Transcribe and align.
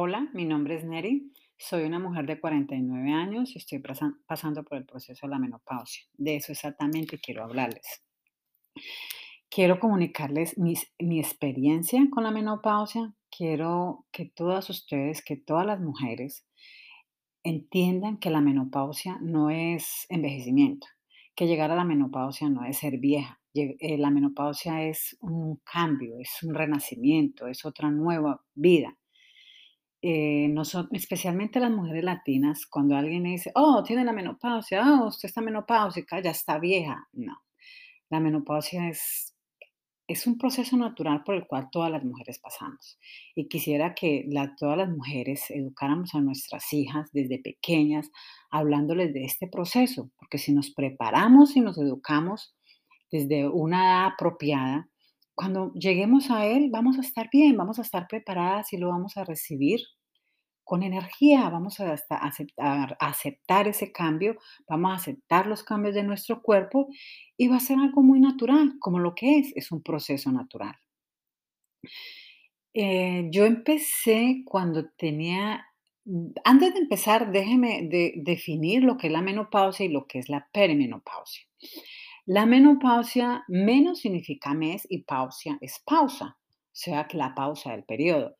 Hola, 0.00 0.28
mi 0.32 0.44
nombre 0.44 0.76
es 0.76 0.84
Neri. 0.84 1.32
Soy 1.56 1.82
una 1.82 1.98
mujer 1.98 2.24
de 2.24 2.38
49 2.38 3.10
años 3.10 3.56
y 3.56 3.58
estoy 3.58 3.82
pasando 4.28 4.62
por 4.62 4.78
el 4.78 4.86
proceso 4.86 5.26
de 5.26 5.30
la 5.32 5.40
menopausia. 5.40 6.04
De 6.16 6.36
eso 6.36 6.52
exactamente 6.52 7.18
quiero 7.18 7.42
hablarles. 7.42 8.04
Quiero 9.50 9.80
comunicarles 9.80 10.56
mi 10.56 11.18
experiencia 11.18 12.00
con 12.12 12.22
la 12.22 12.30
menopausia. 12.30 13.12
Quiero 13.28 14.06
que 14.12 14.26
todas 14.26 14.70
ustedes, 14.70 15.20
que 15.24 15.36
todas 15.36 15.66
las 15.66 15.80
mujeres 15.80 16.46
entiendan 17.42 18.18
que 18.18 18.30
la 18.30 18.40
menopausia 18.40 19.18
no 19.20 19.50
es 19.50 20.06
envejecimiento, 20.10 20.86
que 21.34 21.48
llegar 21.48 21.72
a 21.72 21.74
la 21.74 21.84
menopausia 21.84 22.48
no 22.48 22.64
es 22.64 22.78
ser 22.78 22.98
vieja. 22.98 23.40
Eh, 23.52 23.98
La 23.98 24.12
menopausia 24.12 24.84
es 24.84 25.18
un 25.20 25.56
cambio, 25.64 26.20
es 26.20 26.40
un 26.44 26.54
renacimiento, 26.54 27.48
es 27.48 27.64
otra 27.64 27.90
nueva 27.90 28.44
vida 28.54 28.96
eh, 30.02 30.48
noso- 30.50 30.88
especialmente 30.92 31.60
las 31.60 31.70
mujeres 31.70 32.04
latinas, 32.04 32.66
cuando 32.66 32.96
alguien 32.96 33.24
le 33.24 33.30
dice, 33.30 33.50
oh, 33.54 33.82
tiene 33.84 34.04
la 34.04 34.12
menopausia, 34.12 34.82
oh, 35.02 35.08
usted 35.08 35.28
está 35.28 35.40
menopáusica, 35.40 36.20
ya 36.20 36.30
está 36.30 36.58
vieja. 36.58 37.08
No, 37.12 37.36
la 38.10 38.20
menopausia 38.20 38.88
es, 38.88 39.34
es 40.06 40.26
un 40.26 40.38
proceso 40.38 40.76
natural 40.76 41.22
por 41.24 41.34
el 41.34 41.46
cual 41.46 41.68
todas 41.70 41.90
las 41.90 42.04
mujeres 42.04 42.38
pasamos. 42.38 42.98
Y 43.34 43.48
quisiera 43.48 43.94
que 43.94 44.24
la- 44.28 44.54
todas 44.56 44.78
las 44.78 44.88
mujeres 44.88 45.50
educáramos 45.50 46.14
a 46.14 46.20
nuestras 46.20 46.72
hijas 46.72 47.10
desde 47.12 47.38
pequeñas, 47.40 48.10
hablándoles 48.50 49.12
de 49.14 49.24
este 49.24 49.48
proceso, 49.48 50.10
porque 50.18 50.38
si 50.38 50.52
nos 50.54 50.70
preparamos 50.70 51.56
y 51.56 51.60
nos 51.60 51.76
educamos 51.78 52.54
desde 53.10 53.48
una 53.48 53.84
edad 53.86 54.06
apropiada, 54.14 54.88
cuando 55.38 55.72
lleguemos 55.74 56.32
a 56.32 56.46
él, 56.46 56.68
vamos 56.68 56.98
a 56.98 57.00
estar 57.00 57.30
bien, 57.30 57.56
vamos 57.56 57.78
a 57.78 57.82
estar 57.82 58.08
preparadas 58.08 58.72
y 58.72 58.76
lo 58.76 58.88
vamos 58.88 59.16
a 59.16 59.22
recibir 59.22 59.78
con 60.64 60.82
energía, 60.82 61.48
vamos 61.48 61.78
a 61.78 61.92
aceptar, 61.92 62.96
aceptar 62.98 63.68
ese 63.68 63.92
cambio, 63.92 64.36
vamos 64.68 64.90
a 64.90 64.94
aceptar 64.96 65.46
los 65.46 65.62
cambios 65.62 65.94
de 65.94 66.02
nuestro 66.02 66.42
cuerpo 66.42 66.88
y 67.36 67.46
va 67.46 67.58
a 67.58 67.60
ser 67.60 67.78
algo 67.78 68.02
muy 68.02 68.18
natural, 68.18 68.74
como 68.80 68.98
lo 68.98 69.14
que 69.14 69.38
es, 69.38 69.52
es 69.54 69.70
un 69.70 69.80
proceso 69.80 70.32
natural. 70.32 70.74
Eh, 72.74 73.28
yo 73.30 73.44
empecé 73.44 74.42
cuando 74.44 74.90
tenía, 74.98 75.64
antes 76.42 76.74
de 76.74 76.80
empezar, 76.80 77.30
déjeme 77.30 77.82
de 77.88 78.14
definir 78.16 78.82
lo 78.82 78.96
que 78.96 79.06
es 79.06 79.12
la 79.12 79.22
menopausia 79.22 79.86
y 79.86 79.90
lo 79.90 80.08
que 80.08 80.18
es 80.18 80.28
la 80.28 80.48
perimenopausia. 80.52 81.44
La 82.36 82.44
menopausia, 82.46 83.42
menos 83.48 84.00
significa 84.00 84.52
mes 84.54 84.86
y 84.88 85.02
pausia 85.02 85.58
es 85.60 85.80
pausa, 85.84 86.36
o 86.36 86.70
sea, 86.72 87.08
la 87.12 87.34
pausa 87.34 87.72
del 87.72 87.84
periodo. 87.84 88.36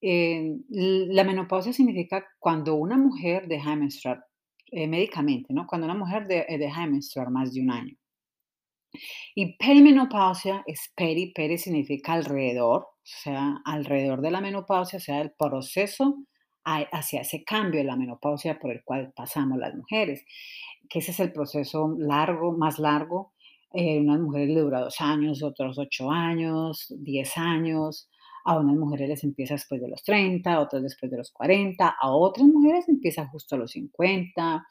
La 0.00 1.24
menopausia 1.24 1.72
significa 1.72 2.24
cuando 2.38 2.74
una 2.74 2.96
mujer 2.96 3.46
deja 3.48 3.70
de 3.70 3.76
menstruar 3.76 4.24
eh, 4.70 4.86
médicamente, 4.86 5.54
¿no? 5.54 5.66
Cuando 5.66 5.86
una 5.86 5.94
mujer 5.94 6.26
de- 6.26 6.44
eh, 6.48 6.58
deja 6.58 6.82
de 6.82 6.88
menstruar 6.88 7.30
más 7.30 7.54
de 7.54 7.62
un 7.62 7.70
año. 7.70 7.94
Y 9.34 9.56
perimenopausia 9.56 10.62
es 10.66 10.92
peri, 10.94 11.32
peri 11.32 11.58
significa 11.58 12.12
alrededor, 12.14 12.82
o 12.82 12.88
sea, 13.22 13.60
alrededor 13.64 14.20
de 14.20 14.30
la 14.30 14.40
menopausia, 14.40 14.98
o 14.98 15.00
sea, 15.00 15.20
el 15.22 15.32
proceso 15.32 16.24
hacia 16.92 17.22
ese 17.22 17.44
cambio 17.44 17.80
de 17.80 17.86
la 17.86 17.96
menopausia 17.96 18.58
por 18.58 18.70
el 18.70 18.82
cual 18.84 19.12
pasamos 19.14 19.58
las 19.58 19.74
mujeres, 19.74 20.24
que 20.88 21.00
ese 21.00 21.10
es 21.12 21.20
el 21.20 21.32
proceso 21.32 21.94
largo, 21.98 22.52
más 22.52 22.78
largo. 22.78 23.32
Eh, 23.72 23.98
unas 24.00 24.20
mujeres 24.20 24.48
le 24.48 24.60
dura 24.60 24.80
dos 24.80 25.00
años, 25.00 25.42
otros 25.42 25.78
ocho 25.78 26.10
años, 26.10 26.86
diez 26.98 27.36
años. 27.36 28.08
A 28.44 28.58
unas 28.58 28.76
mujeres 28.76 29.08
les 29.08 29.24
empieza 29.24 29.54
después 29.54 29.80
de 29.80 29.88
los 29.88 30.02
30, 30.02 30.54
a 30.54 30.60
otras 30.60 30.82
después 30.82 31.10
de 31.10 31.18
los 31.18 31.30
40, 31.32 31.96
a 32.00 32.10
otras 32.10 32.46
mujeres 32.46 32.88
empieza 32.88 33.26
justo 33.26 33.56
a 33.56 33.58
los 33.58 33.72
50. 33.72 34.64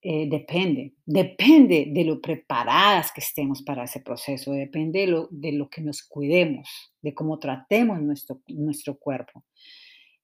Eh, 0.00 0.28
depende, 0.30 0.94
depende 1.04 1.88
de 1.92 2.04
lo 2.04 2.20
preparadas 2.20 3.12
que 3.12 3.20
estemos 3.20 3.62
para 3.62 3.84
ese 3.84 4.00
proceso, 4.00 4.52
depende 4.52 5.00
de 5.00 5.06
lo, 5.08 5.28
de 5.30 5.52
lo 5.52 5.68
que 5.68 5.80
nos 5.80 6.02
cuidemos, 6.02 6.68
de 7.02 7.14
cómo 7.14 7.38
tratemos 7.38 8.00
nuestro, 8.00 8.40
nuestro 8.46 8.96
cuerpo. 8.96 9.44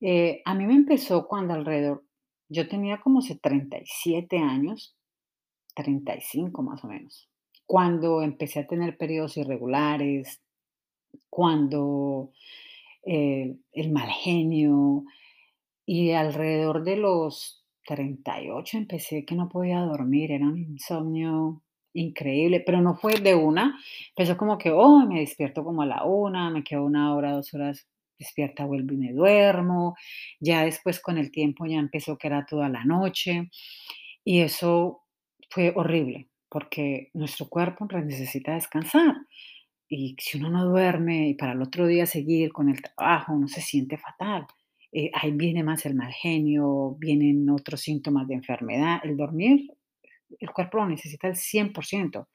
Eh, 0.01 0.43
a 0.45 0.55
mí 0.55 0.67
me 0.67 0.75
empezó 0.75 1.27
cuando 1.29 1.55
alrededor, 1.55 2.05
yo 2.49 2.69
tenía 2.69 3.01
como 3.01 3.23
se- 3.23 3.37
37 3.37 4.39
años, 4.39 4.97
35 5.77 6.63
más 6.63 6.85
o 6.85 6.89
menos, 6.89 7.29
cuando 7.67 8.23
empecé 8.23 8.61
a 8.61 8.67
tener 8.67 8.97
periodos 8.99 9.37
irregulares, 9.37 10.43
cuando 11.31 12.33
eh, 13.05 13.57
el 13.73 13.93
mal 13.93 14.09
genio, 14.11 15.05
y 15.87 16.13
alrededor 16.13 16.85
de 16.85 16.97
los 16.97 17.65
38 17.87 18.79
empecé 18.79 19.25
que 19.25 19.35
no 19.35 19.49
podía 19.49 19.81
dormir, 19.81 20.33
era 20.33 20.47
un 20.47 20.59
insomnio 20.59 21.63
increíble, 21.95 22.63
pero 22.65 22.81
no 22.81 22.97
fue 22.97 23.15
de 23.21 23.35
una, 23.35 23.79
empezó 24.11 24.37
como 24.37 24.59
que, 24.59 24.71
oh, 24.71 25.07
me 25.07 25.21
despierto 25.21 25.65
como 25.65 25.83
a 25.83 25.87
la 25.87 26.05
una, 26.05 26.51
me 26.51 26.65
quedo 26.65 26.85
una 26.85 27.15
hora, 27.15 27.33
dos 27.33 27.53
horas 27.55 27.87
despierta, 28.19 28.65
vuelvo 28.65 28.95
y 28.95 28.99
me 28.99 29.13
duermo, 29.13 29.97
ya 30.41 30.65
después 30.65 31.01
con 31.01 31.19
el 31.19 31.31
tiempo 31.31 31.67
ya 31.67 31.79
empezó 31.79 32.17
que 32.17 32.29
era 32.29 32.47
toda 32.47 32.69
la 32.69 32.85
noche 32.85 33.51
y 34.25 34.41
eso 34.41 35.03
fue 35.51 35.73
horrible 35.75 36.29
porque 36.49 37.11
nuestro 37.15 37.49
cuerpo 37.49 37.87
necesita 37.87 38.55
descansar 38.55 39.17
y 39.89 40.17
si 40.19 40.39
uno 40.39 40.51
no 40.51 40.65
duerme 40.65 41.29
y 41.29 41.35
para 41.35 41.53
el 41.53 41.63
otro 41.63 41.87
día 41.87 42.07
seguir 42.07 42.53
con 42.53 42.69
el 42.69 42.81
trabajo, 42.83 43.33
uno 43.33 43.49
se 43.49 43.61
siente 43.61 43.99
fatal. 43.99 44.47
Eh, 44.93 45.11
ahí 45.15 45.33
viene 45.33 45.63
más 45.63 45.85
el 45.87 45.95
mal 45.95 46.13
genio, 46.13 46.97
vienen 46.99 47.49
otros 47.51 47.81
síntomas 47.81 48.27
de 48.29 48.35
enfermedad. 48.35 49.01
El 49.05 49.17
dormir, 49.17 49.69
el 50.39 50.51
cuerpo 50.51 50.79
lo 50.79 50.89
necesita 50.89 51.29
al 51.29 51.37
100%. 51.37 52.27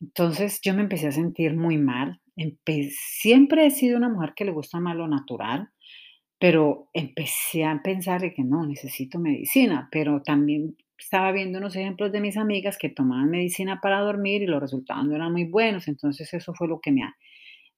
Entonces 0.00 0.60
yo 0.62 0.74
me 0.74 0.82
empecé 0.82 1.08
a 1.08 1.12
sentir 1.12 1.54
muy 1.54 1.78
mal. 1.78 2.20
Siempre 2.36 3.66
he 3.66 3.70
sido 3.70 3.96
una 3.96 4.08
mujer 4.08 4.34
que 4.34 4.44
le 4.44 4.52
gusta 4.52 4.78
más 4.80 4.96
lo 4.96 5.08
natural, 5.08 5.70
pero 6.38 6.90
empecé 6.92 7.64
a 7.64 7.80
pensar 7.82 8.20
que 8.34 8.44
no, 8.44 8.66
necesito 8.66 9.18
medicina, 9.18 9.88
pero 9.90 10.22
también 10.22 10.76
estaba 10.98 11.32
viendo 11.32 11.58
unos 11.58 11.76
ejemplos 11.76 12.12
de 12.12 12.20
mis 12.20 12.36
amigas 12.36 12.78
que 12.78 12.88
tomaban 12.90 13.30
medicina 13.30 13.80
para 13.80 14.00
dormir 14.00 14.42
y 14.42 14.46
los 14.46 14.60
resultados 14.60 15.06
no 15.06 15.14
eran 15.14 15.32
muy 15.32 15.44
buenos, 15.44 15.88
entonces 15.88 16.32
eso 16.34 16.54
fue 16.54 16.68
lo 16.68 16.80
que 16.80 16.92
me, 16.92 17.02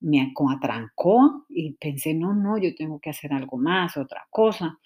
me 0.00 0.32
atrancó 0.54 1.46
y 1.48 1.72
pensé, 1.74 2.14
no, 2.14 2.34
no, 2.34 2.58
yo 2.58 2.74
tengo 2.74 3.00
que 3.00 3.10
hacer 3.10 3.32
algo 3.32 3.58
más, 3.58 3.96
otra 3.96 4.26
cosa. 4.30 4.78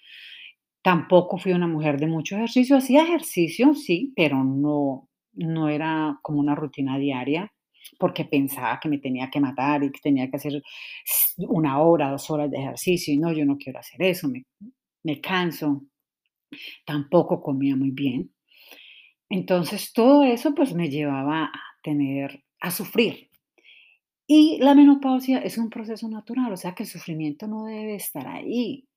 Tampoco 0.81 1.37
fui 1.37 1.53
una 1.53 1.67
mujer 1.67 1.99
de 1.99 2.07
mucho 2.07 2.35
ejercicio, 2.35 2.77
hacía 2.77 3.03
ejercicio, 3.03 3.73
sí, 3.73 4.13
pero 4.15 4.43
no, 4.43 5.09
no 5.33 5.69
era 5.69 6.19
como 6.21 6.39
una 6.39 6.55
rutina 6.55 6.97
diaria, 6.97 7.52
porque 7.99 8.25
pensaba 8.25 8.79
que 8.79 8.89
me 8.89 8.99
tenía 8.99 9.29
que 9.29 9.39
matar 9.39 9.83
y 9.83 9.91
que 9.91 9.99
tenía 9.99 10.29
que 10.29 10.37
hacer 10.37 10.61
una 11.37 11.79
hora, 11.79 12.11
dos 12.11 12.29
horas 12.29 12.49
de 12.51 12.57
ejercicio, 12.57 13.13
y 13.13 13.17
no, 13.17 13.31
yo 13.33 13.45
no 13.45 13.57
quiero 13.57 13.79
hacer 13.79 14.01
eso, 14.01 14.27
me, 14.29 14.45
me 15.03 15.21
canso, 15.21 15.83
tampoco 16.85 17.41
comía 17.41 17.75
muy 17.75 17.91
bien. 17.91 18.31
Entonces 19.29 19.93
todo 19.93 20.23
eso 20.23 20.53
pues 20.53 20.73
me 20.73 20.89
llevaba 20.89 21.45
a 21.45 21.61
tener, 21.81 22.43
a 22.59 22.71
sufrir. 22.71 23.29
Y 24.27 24.57
la 24.61 24.73
menopausia 24.73 25.39
es 25.39 25.57
un 25.57 25.69
proceso 25.69 26.07
natural, 26.07 26.53
o 26.53 26.57
sea 26.57 26.73
que 26.75 26.83
el 26.83 26.89
sufrimiento 26.89 27.47
no 27.47 27.65
debe 27.65 27.95
estar 27.95 28.27
ahí. 28.27 28.87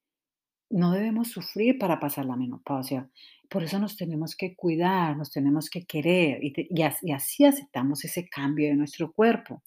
No 0.70 0.92
debemos 0.92 1.28
sufrir 1.28 1.78
para 1.78 2.00
pasar 2.00 2.26
la 2.26 2.36
menopausia. 2.36 3.08
Por 3.48 3.62
eso 3.62 3.78
nos 3.78 3.96
tenemos 3.96 4.36
que 4.36 4.54
cuidar, 4.54 5.16
nos 5.16 5.30
tenemos 5.30 5.70
que 5.70 5.84
querer 5.84 6.38
y, 6.42 6.82
así 7.12 7.44
aceptamos 7.44 8.04
ese 8.04 8.28
cambio 8.28 8.68
de 8.68 8.76
nuestro 8.76 9.12
cuerpo. 9.12 9.62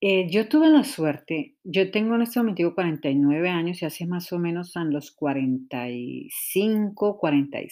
Eh, 0.00 0.28
yo 0.30 0.48
tuve 0.48 0.68
la 0.68 0.82
suerte, 0.82 1.54
yo 1.62 1.90
tengo 1.92 2.16
en 2.16 2.22
este 2.22 2.40
momento 2.40 2.74
49 2.74 3.48
años 3.48 3.80
y 3.82 3.84
hace 3.84 4.04
más 4.06 4.32
o 4.32 4.38
menos 4.38 4.76
a 4.76 4.84
los 4.84 5.12
cuarenta 5.12 5.78
cuarenta 5.78 5.90
y 5.90 6.28
cinco, 6.30 7.18
cuarenta 7.18 7.60
y 7.60 7.68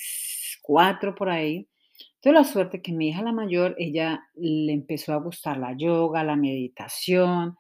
cuatro 0.63 1.15
por 1.15 1.29
ahí. 1.29 1.69
Tuve 2.21 2.35
la 2.35 2.45
suerte 2.45 2.83
que 2.83 2.93
mi 2.93 3.09
hija 3.09 3.23
la 3.23 3.33
mayor, 3.33 3.75
ella 3.79 4.23
le 4.35 4.73
empezó 4.73 5.13
a 5.13 5.17
gustar 5.17 5.57
la 5.59 5.77
yoga, 5.77 6.23
la 6.23 6.37
meditación, 6.37 7.57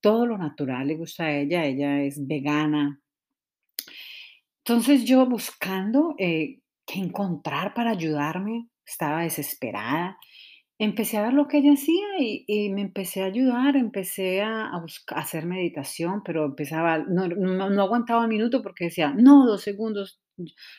todo 0.00 0.26
lo 0.26 0.38
natural 0.38 0.86
le 0.86 0.96
gusta 0.96 1.24
a 1.24 1.36
ella, 1.36 1.64
ella 1.64 2.02
es 2.02 2.24
vegana, 2.26 3.00
entonces 4.66 5.04
yo 5.04 5.26
buscando, 5.26 6.14
eh, 6.18 6.60
qué 6.86 7.00
encontrar 7.00 7.74
para 7.74 7.90
ayudarme, 7.92 8.68
estaba 8.86 9.22
desesperada. 9.22 10.18
Empecé 10.78 11.18
a 11.18 11.22
ver 11.24 11.34
lo 11.34 11.48
que 11.48 11.58
ella 11.58 11.74
hacía 11.74 12.04
y 12.20 12.70
me 12.70 12.82
empecé 12.82 13.22
a 13.22 13.26
ayudar, 13.26 13.76
empecé 13.76 14.42
a 14.42 14.70
hacer 15.16 15.46
meditación, 15.46 16.22
pero 16.24 16.44
empezaba 16.46 16.98
no 16.98 17.82
aguantaba 17.82 18.22
un 18.24 18.28
minuto 18.30 18.62
porque 18.62 18.86
decía: 18.86 19.14
"No, 19.16 19.46
2 19.46 19.62
segundos, 19.62 20.20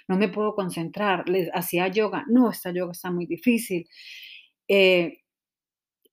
no 0.07 0.17
me 0.17 0.29
puedo 0.29 0.55
concentrar". 0.55 1.29
Les 1.29 1.49
hacía 1.53 1.87
yoga, 1.89 2.25
no, 2.29 2.49
esta 2.51 2.71
yoga 2.73 2.91
está 2.93 3.11
muy 3.11 3.25
difícil. 3.25 3.87
Eh, 4.69 5.19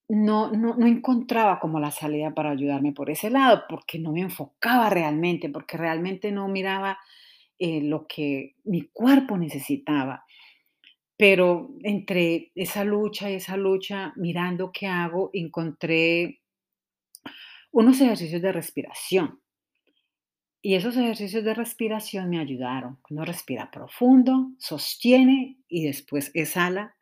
no 0.08 0.50
no 0.52 0.74
no 0.76 0.86
encontraba 0.86 1.58
como 1.58 1.80
la 1.80 1.90
salida 1.90 2.32
para 2.34 2.50
ayudarme 2.50 2.92
por 2.92 3.10
ese 3.10 3.30
lado, 3.30 3.64
porque 3.68 3.98
no 3.98 4.12
me 4.12 4.20
enfocaba 4.20 4.90
realmente, 4.90 5.48
porque 5.48 5.76
realmente 5.78 6.30
no 6.32 6.48
miraba, 6.48 6.98
eh, 7.64 7.80
lo 7.80 8.08
que 8.08 8.56
mi 8.64 8.88
cuerpo 8.92 9.38
necesitaba. 9.38 10.24
Pero 11.16 11.76
entre 11.84 12.50
esa 12.56 12.82
lucha 12.82 13.30
y 13.30 13.34
esa 13.34 13.56
lucha, 13.56 14.12
mirando 14.16 14.72
qué 14.72 14.88
hago, 14.88 15.30
encontré 15.32 16.40
unos 17.70 18.00
ejercicios 18.00 18.42
de 18.42 18.50
respiración. 18.50 19.40
Y 20.60 20.74
esos 20.74 20.96
ejercicios 20.96 21.44
de 21.44 21.54
respiración 21.54 22.28
me 22.28 22.40
ayudaron. 22.40 22.98
Uno 23.10 23.24
respira 23.24 23.70
profundo, 23.70 24.50
sostiene 24.58 25.58
y 25.68 25.86
después 25.86 26.32
exhala 26.34 26.96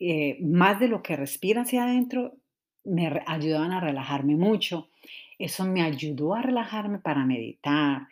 eh, 0.00 0.36
más 0.42 0.80
de 0.80 0.88
lo 0.88 1.00
que 1.00 1.14
respira 1.14 1.62
hacia 1.62 1.84
adentro, 1.84 2.38
me 2.82 3.22
ayudaban 3.24 3.70
a 3.70 3.80
relajarme 3.80 4.34
mucho. 4.34 4.90
Eso 5.38 5.64
me 5.64 5.82
ayudó 5.82 6.34
a 6.34 6.42
relajarme 6.42 6.98
para 6.98 7.24
meditar. 7.24 8.08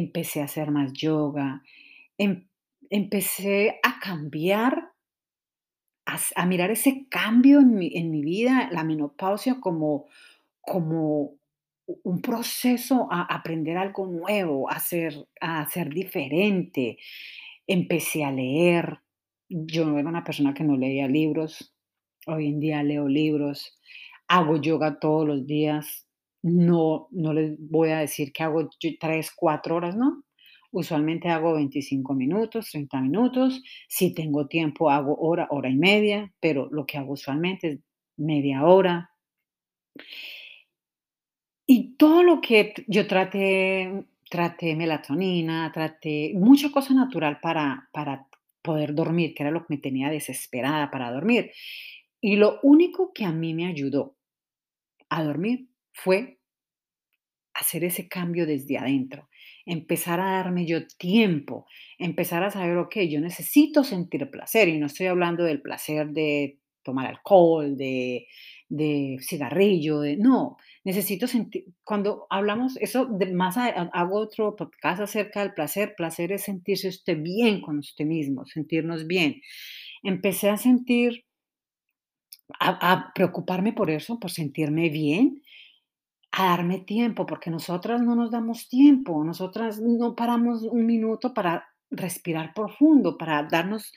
Empecé 0.00 0.40
a 0.40 0.46
hacer 0.50 0.68
más 0.76 0.92
yoga, 0.92 1.62
em 2.18 2.32
empecé 2.90 3.78
a 3.82 4.00
cambiar, 4.00 4.72
a 6.06 6.16
a 6.36 6.46
mirar 6.46 6.70
ese 6.70 7.06
cambio 7.08 7.60
en 7.60 7.74
mi 7.78 7.88
en 8.00 8.10
mi 8.10 8.22
vida, 8.22 8.68
la 8.72 8.84
menopausia 8.84 9.60
como 9.60 10.06
como 10.60 11.34
un 12.02 12.20
proceso 12.22 13.08
a 13.10 13.22
aprender 13.36 13.76
algo 13.76 14.06
nuevo, 14.06 14.70
a 14.70 14.78
ser 14.80 15.12
a 15.40 15.66
ser 15.70 15.88
diferente. 15.90 16.98
Empecé 17.66 18.24
a 18.24 18.32
leer. 18.32 19.00
Yo 19.48 19.84
no 19.86 19.98
era 19.98 20.08
una 20.08 20.24
persona 20.24 20.54
que 20.54 20.64
no 20.64 20.76
leía 20.76 21.06
libros, 21.08 21.74
hoy 22.26 22.48
en 22.48 22.60
día 22.60 22.82
leo 22.82 23.08
libros, 23.08 23.78
hago 24.28 24.56
yoga 24.56 24.98
todos 25.00 25.26
los 25.28 25.46
días. 25.46 26.03
No 26.44 27.08
no 27.10 27.32
les 27.32 27.56
voy 27.58 27.88
a 27.90 27.98
decir 28.00 28.32
que 28.32 28.42
hago 28.42 28.68
yo 28.78 28.90
3, 29.00 29.30
4 29.34 29.76
horas, 29.76 29.96
no. 29.96 30.22
Usualmente 30.72 31.28
hago 31.28 31.54
25 31.54 32.14
minutos, 32.14 32.70
30 32.70 33.00
minutos. 33.00 33.62
Si 33.88 34.12
tengo 34.14 34.46
tiempo, 34.46 34.90
hago 34.90 35.16
hora, 35.18 35.46
hora 35.50 35.70
y 35.70 35.76
media, 35.76 36.32
pero 36.40 36.68
lo 36.70 36.84
que 36.86 36.98
hago 36.98 37.12
usualmente 37.14 37.68
es 37.70 37.80
media 38.18 38.64
hora. 38.64 39.10
Y 41.66 41.96
todo 41.96 42.22
lo 42.22 42.40
que 42.40 42.74
yo 42.88 43.06
traté 43.06 44.04
traté 44.30 44.74
melatonina, 44.74 45.70
traté 45.72 46.32
mucha 46.34 46.70
cosa 46.72 46.92
natural 46.94 47.38
para 47.40 47.88
para 47.92 48.26
poder 48.62 48.94
dormir, 48.94 49.34
que 49.34 49.42
era 49.44 49.52
lo 49.52 49.60
que 49.60 49.74
me 49.76 49.78
tenía 49.78 50.10
desesperada 50.10 50.90
para 50.90 51.10
dormir. 51.12 51.52
Y 52.20 52.36
lo 52.36 52.58
único 52.62 53.12
que 53.14 53.24
a 53.24 53.32
mí 53.32 53.54
me 53.54 53.66
ayudó 53.66 54.16
a 55.10 55.24
dormir 55.24 55.68
fue 55.94 56.38
hacer 57.54 57.84
ese 57.84 58.08
cambio 58.08 58.46
desde 58.46 58.78
adentro, 58.78 59.28
empezar 59.64 60.20
a 60.20 60.32
darme 60.32 60.66
yo 60.66 60.86
tiempo, 60.98 61.66
empezar 61.98 62.42
a 62.42 62.50
saber, 62.50 62.76
okey, 62.78 63.08
yo 63.08 63.20
necesito 63.20 63.84
sentir 63.84 64.28
placer, 64.30 64.68
y 64.68 64.78
no 64.78 64.86
estoy 64.86 65.06
hablando 65.06 65.44
del 65.44 65.62
placer 65.62 66.08
de 66.08 66.58
tomar 66.82 67.06
alcohol, 67.06 67.76
de 67.76 68.26
de 68.68 69.18
cigarrillo, 69.20 70.00
de 70.00 70.16
no, 70.16 70.56
necesito 70.84 71.28
sentir 71.28 71.64
cuando 71.84 72.26
hablamos 72.30 72.76
eso 72.78 73.04
de 73.06 73.32
más 73.32 73.56
a 73.56 73.68
hago 73.92 74.18
otro 74.18 74.56
podcast 74.56 75.00
acerca 75.00 75.40
del 75.42 75.54
placer, 75.54 75.94
placer 75.96 76.32
es 76.32 76.42
sentirse 76.44 76.88
usted 76.88 77.20
bien 77.22 77.60
con 77.60 77.78
usted 77.78 78.04
mismo, 78.04 78.44
sentirnos 78.46 79.06
bien. 79.06 79.40
Empecé 80.02 80.50
a 80.50 80.56
sentir 80.56 81.24
a 82.60 83.12
preocuparme 83.14 83.72
por 83.72 83.90
eso, 83.90 84.18
por 84.18 84.30
sentirme 84.30 84.88
bien, 84.90 85.42
a 86.36 86.46
darme 86.50 86.80
tiempo, 86.80 87.26
porque 87.26 87.50
nosotras 87.50 88.02
no 88.02 88.14
nos 88.16 88.30
damos 88.30 88.68
tiempo, 88.68 89.22
nosotras 89.24 89.80
no 89.80 90.14
paramos 90.16 90.62
un 90.62 90.84
minuto 90.86 91.32
para 91.34 91.64
respirar 91.90 92.52
profundo, 92.54 93.16
para 93.16 93.44
darnos 93.44 93.92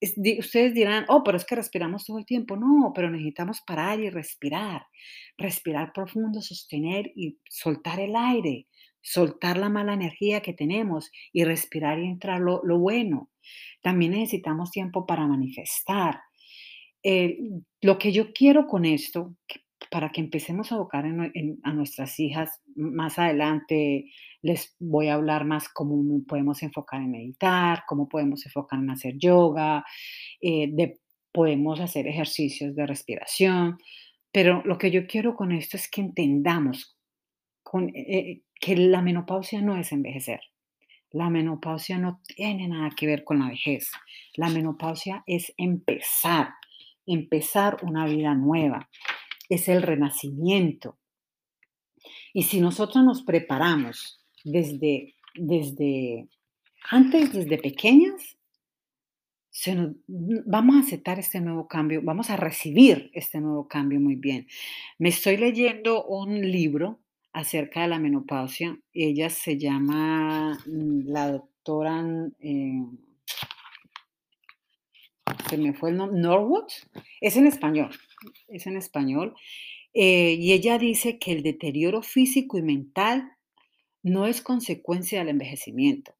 ustedes 0.00 0.74
dirán: 0.74 1.04
"Oh, 1.08 1.22
pero 1.24 1.36
es 1.36 1.44
que 1.44 1.54
respiramos 1.56 2.04
todo 2.04 2.18
el 2.18 2.26
tiempo". 2.26 2.56
No, 2.56 2.92
pero 2.94 3.10
necesitamos 3.10 3.60
parar 3.66 4.00
y 4.00 4.10
respirar, 4.10 4.86
respirar 5.38 5.92
profundo, 5.92 6.40
sostener 6.42 7.12
y 7.14 7.38
soltar 7.48 8.00
el 8.00 8.16
aire, 8.16 8.66
soltar 9.00 9.56
la 9.58 9.68
mala 9.68 9.94
energía 9.94 10.40
que 10.42 10.52
tenemos 10.54 11.10
y 11.32 11.44
respirar 11.44 11.98
y 11.98 12.06
entrar 12.06 12.40
lo 12.40 12.60
lo 12.64 12.78
bueno. 12.78 13.30
También 13.82 14.12
necesitamos 14.12 14.70
tiempo 14.70 15.06
para 15.06 15.26
manifestar. 15.26 16.20
Eh, 17.02 17.38
lo 17.82 17.98
que 17.98 18.12
yo 18.12 18.32
quiero 18.32 18.66
con 18.66 18.84
esto, 18.86 19.34
para 19.90 20.10
que 20.10 20.20
empecemos 20.20 20.70
a 20.70 20.76
educar 20.76 21.04
en 21.06 21.60
a 21.62 21.72
nuestras 21.72 22.18
hijas, 22.20 22.60
más 22.74 23.18
adelante 23.18 24.10
les 24.42 24.76
voy 24.78 25.08
a 25.08 25.14
hablar 25.14 25.44
más 25.44 25.68
cómo 25.68 26.22
podemos 26.26 26.62
enfocar 26.62 27.00
en 27.00 27.10
meditar, 27.10 27.84
cómo 27.86 28.08
podemos 28.08 28.44
enfocar 28.44 28.78
en 28.78 28.90
hacer 28.90 29.14
yoga, 29.16 29.84
eh, 30.40 30.68
de 30.70 30.98
podemos 31.32 31.80
hacer 31.80 32.06
ejercicios 32.06 32.76
de 32.76 32.86
respiración, 32.86 33.78
pero 34.30 34.62
lo 34.64 34.78
que 34.78 34.90
yo 34.90 35.06
quiero 35.06 35.34
con 35.34 35.50
esto 35.52 35.76
es 35.76 35.90
que 35.90 36.00
entendamos 36.00 36.96
eh, 37.94 38.42
que 38.60 38.76
la 38.76 39.02
menopausia 39.02 39.60
no 39.62 39.76
es 39.76 39.92
envejecer. 39.92 40.40
La 41.10 41.30
menopausia 41.30 41.98
no 41.98 42.20
tiene 42.26 42.68
nada 42.68 42.90
que 42.96 43.06
ver 43.06 43.24
con 43.24 43.38
la 43.38 43.48
vejez. 43.48 43.90
La 44.34 44.48
menopausia 44.48 45.22
es 45.26 45.54
empezar, 45.56 46.50
empezar 47.06 47.78
una 47.82 48.06
vida 48.06 48.34
nueva, 48.34 48.90
es 49.48 49.68
el 49.68 49.82
renacimiento. 49.82 50.96
Y 52.32 52.42
si 52.44 52.60
nosotros 52.60 53.04
nos 53.04 53.22
preparamos 53.22 54.20
desde 54.44 55.14
desde 55.34 56.28
antes, 56.90 57.32
desde 57.32 57.58
pequeñas 57.58 58.36
vamos 60.46 60.76
a 60.76 60.80
aceptar 60.80 61.18
este 61.18 61.40
nuevo 61.40 61.68
cambio, 61.68 62.02
vamos 62.02 62.28
a 62.28 62.36
recibir 62.36 63.10
este 63.14 63.40
nuevo 63.40 63.68
cambio 63.68 64.00
muy 64.00 64.16
bien. 64.16 64.48
Me 64.98 65.10
estoy 65.10 65.36
leyendo 65.36 66.04
un 66.04 66.40
libro 66.50 66.98
acerca 67.32 67.82
de 67.82 67.88
la 67.88 68.00
menopausia, 68.00 68.76
ella 68.92 69.30
se 69.30 69.56
llama, 69.56 70.58
mm, 70.66 71.08
la 71.08 71.30
doctora, 71.30 72.04
eh 72.40 72.82
se 75.48 75.58
me 75.58 75.72
fue 75.72 75.90
el 75.90 75.96
nom 75.96 76.10
Norwood, 76.20 76.68
es 77.20 77.36
en 77.36 77.46
español, 77.46 77.90
es 78.48 78.66
en 78.66 78.76
español, 78.76 79.34
eh, 79.92 80.36
y 80.38 80.52
ella 80.52 80.78
dice 80.78 81.18
que 81.18 81.32
el 81.32 81.42
deterioro 81.42 82.02
físico 82.02 82.58
y 82.58 82.62
mental 82.62 83.30
no 84.02 84.26
es 84.26 84.42
consecuencia 84.42 85.20
del 85.20 85.28
envejecimiento, 85.28 86.14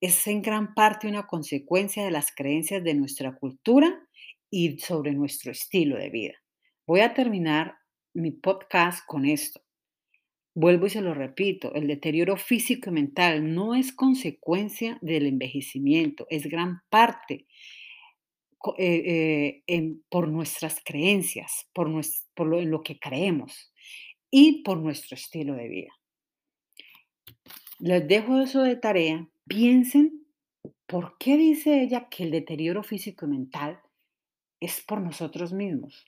es 0.00 0.26
en 0.26 0.42
gran 0.42 0.74
parte 0.74 1.08
una 1.08 1.26
consecuencia 1.26 2.04
de 2.04 2.10
las 2.10 2.34
creencias 2.34 2.84
de 2.84 2.94
nuestra 2.94 3.36
cultura 3.36 4.06
y 4.50 4.78
sobre 4.78 5.12
nuestro 5.12 5.52
estilo 5.52 5.96
de 5.96 6.10
vida. 6.10 6.34
Voy 6.86 7.00
a 7.00 7.14
terminar 7.14 7.76
mi 8.14 8.30
podcast 8.30 9.04
con 9.06 9.24
esto. 9.24 9.60
Vuelvo 10.54 10.86
y 10.86 10.90
se 10.90 11.02
lo 11.02 11.12
repito, 11.12 11.74
el 11.74 11.86
deterioro 11.86 12.36
físico 12.36 12.88
y 12.88 12.92
mental 12.94 13.54
no 13.54 13.74
es 13.74 13.92
consecuencia 13.92 14.98
del 15.02 15.26
envejecimiento, 15.26 16.26
es 16.30 16.46
gran 16.46 16.80
parte 16.88 17.46
eh 18.78 19.62
eh, 19.66 19.94
por 20.08 20.28
nuestras 20.28 20.80
creencias, 20.84 21.68
por 21.72 21.88
lo 21.88 22.58
en 22.60 22.70
lo 22.70 22.82
que 22.82 22.98
creemos 22.98 23.72
y 24.30 24.62
por 24.62 24.78
nuestro 24.78 25.14
estilo 25.14 25.54
de 25.54 25.68
vida. 25.68 25.92
Les 27.78 28.06
dejo 28.08 28.40
eso 28.40 28.62
de 28.62 28.76
tarea, 28.76 29.28
piensen, 29.46 30.26
¿por 30.86 31.16
qué 31.18 31.36
dice 31.36 31.82
ella 31.82 32.08
que 32.08 32.24
el 32.24 32.30
deterioro 32.30 32.82
físico 32.82 33.26
y 33.26 33.28
mental 33.28 33.80
es 34.60 34.82
por 34.86 35.00
nosotros 35.00 35.52
mismos? 35.52 36.06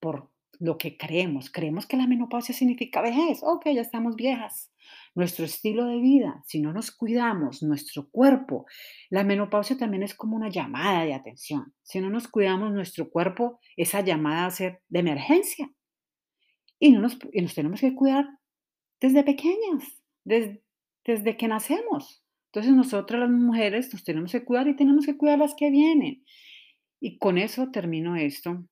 Por 0.00 0.31
lo 0.62 0.78
que 0.78 0.96
creemos, 0.96 1.50
creemos 1.50 1.86
que 1.86 1.96
la 1.96 2.06
menopausia 2.06 2.54
significa 2.54 3.02
vejez, 3.02 3.40
okey, 3.42 3.74
ya 3.74 3.80
estamos 3.80 4.14
viejas. 4.14 4.72
Nuestro 5.12 5.44
estilo 5.44 5.86
de 5.86 6.00
vida, 6.00 6.40
si 6.46 6.60
no 6.60 6.72
nos 6.72 6.92
cuidamos, 6.92 7.64
nuestro 7.64 8.08
cuerpo, 8.08 8.66
la 9.10 9.24
menopausia 9.24 9.76
también 9.76 10.04
es 10.04 10.14
como 10.14 10.36
una 10.36 10.50
llamada 10.50 11.04
de 11.04 11.14
atención. 11.14 11.74
Si 11.82 11.98
no 12.00 12.10
nos 12.10 12.28
cuidamos 12.28 12.70
nuestro 12.72 13.10
cuerpo, 13.10 13.58
esa 13.76 14.02
llamada 14.02 14.42
va 14.42 14.46
a 14.46 14.50
ser 14.52 14.82
de 14.88 15.00
emergencia. 15.00 15.68
Y 16.78 16.92
no 16.92 17.00
nos 17.00 17.18
tenemos 17.54 17.80
que 17.80 17.96
cuidar 17.96 18.28
desde 19.00 19.24
pequeñas, 19.24 19.82
des 20.24 20.60
desde 21.04 21.36
que 21.36 21.48
nacemos. 21.48 22.24
Entonces, 22.52 22.72
nosotras 22.72 23.22
las 23.22 23.30
mujeres 23.30 23.92
nos 23.92 24.04
tenemos 24.04 24.30
que 24.30 24.44
cuidar 24.44 24.68
y 24.68 24.76
tenemos 24.76 25.06
que 25.06 25.16
cuidar 25.16 25.40
las 25.40 25.54
que 25.56 25.70
vienen. 25.70 26.24
Y 27.00 27.18
con 27.18 27.36
eso 27.36 27.72
termino 27.72 28.14
esto, 28.14 28.64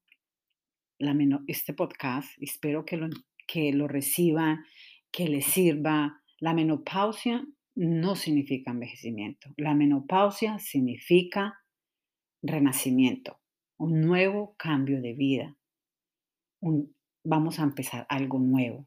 la 1.00 1.16
este 1.47 1.73
podcast, 1.73 2.30
espero 2.40 2.85
que 2.85 2.97
lo 2.99 3.09
que 3.47 3.73
lo 3.73 3.88
reciban, 3.88 4.64
que 5.11 5.28
les 5.28 5.47
sirva. 5.47 6.23
La 6.38 6.54
menopausia 6.54 7.45
no 7.75 8.14
significa 8.14 8.71
envejecimiento, 8.71 9.52
la 9.57 9.75
menopausia 9.75 10.59
significa 10.59 11.59
renacimiento, 12.42 13.40
un 13.78 14.00
nuevo 14.02 14.54
cambio 14.57 15.00
de 15.00 15.14
vida. 15.14 15.57
un 16.61 16.95
vamos 17.25 17.59
a 17.59 17.64
empezar 17.64 18.07
algo 18.09 18.38
nuevo. 18.38 18.87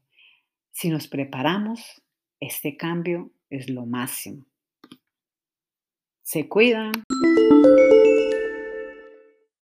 Si 0.72 0.88
nos 0.88 1.06
preparamos, 1.06 2.02
este 2.40 2.76
cambio 2.76 3.32
es 3.50 3.70
lo 3.70 3.86
máximo. 3.86 4.46
Se 6.22 6.48
cuidan. 6.48 6.92